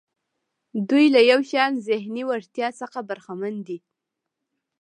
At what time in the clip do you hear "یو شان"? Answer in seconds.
1.31-1.71